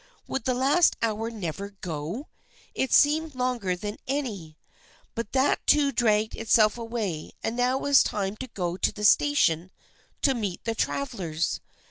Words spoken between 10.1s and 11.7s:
to meet the travelers.